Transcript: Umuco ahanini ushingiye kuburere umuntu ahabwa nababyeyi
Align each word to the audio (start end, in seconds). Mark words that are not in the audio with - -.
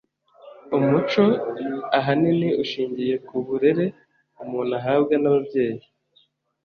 Umuco 0.77 1.23
ahanini 1.97 2.49
ushingiye 2.63 3.15
kuburere 3.27 3.85
umuntu 4.43 4.71
ahabwa 4.79 5.13
nababyeyi 5.21 5.85